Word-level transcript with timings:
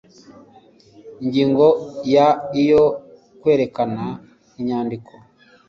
ingingo 1.23 1.65
ya 2.13 2.27
iyo 2.61 2.83
kwerekana 3.39 4.05
inyandiko 4.59 5.11